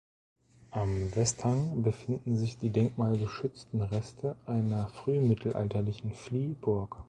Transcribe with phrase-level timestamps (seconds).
[0.71, 6.95] Am Westhang befinden sich die denkmalgeschützten Reste einer frühmittelalterlichen Fliehburg.